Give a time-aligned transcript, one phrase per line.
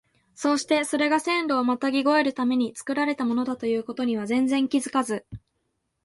[0.33, 5.27] そうしてそれが線路をまたぎ越えるために造られたものだという事には全然気づかず、